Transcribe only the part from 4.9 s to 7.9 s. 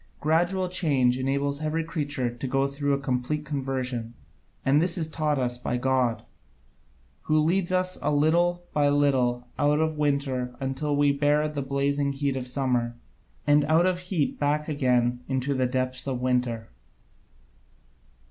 is taught us by God, who leads